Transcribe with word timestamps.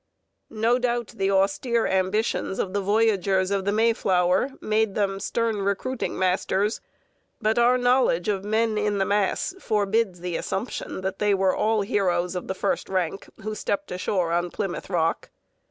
No 0.55 0.79
doubt 0.79 1.09
the 1.17 1.29
austere 1.29 1.85
ambitions 1.85 2.57
of 2.57 2.73
the 2.73 2.81
voyagers 2.81 3.51
of 3.51 3.65
the 3.65 3.71
Mayflower 3.71 4.49
made 4.59 4.95
them 4.95 5.19
stern 5.19 5.61
recruiting 5.61 6.17
masters, 6.17 6.81
but 7.39 7.59
our 7.59 7.77
knowledge 7.77 8.27
of 8.27 8.43
men 8.43 8.79
in 8.79 8.97
the 8.97 9.05
mass 9.05 9.53
forbids 9.59 10.21
the 10.21 10.37
assumption 10.37 11.01
that 11.01 11.19
they 11.19 11.35
were 11.35 11.55
all 11.55 11.81
heroes 11.83 12.35
of 12.35 12.47
the 12.47 12.55
first 12.55 12.89
rank 12.89 13.29
who 13.43 13.53
stepped 13.53 13.91
ashore 13.91 14.31
on 14.31 14.49
Plymouth 14.49 14.89
Rock. 14.89 15.29